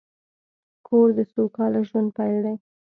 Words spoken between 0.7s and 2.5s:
کور د سوکاله ژوند پیل